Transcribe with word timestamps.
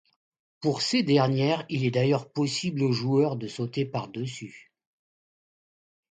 Pour 0.61 0.81
ces 0.81 1.03
dernières 1.03 1.63
il 1.69 1.85
est 1.85 1.91
d'ailleurs 1.91 2.31
possible 2.31 2.81
au 2.81 2.91
joueur 2.91 3.35
de 3.35 3.45
sauter 3.47 3.85
par-dessus. 3.85 4.73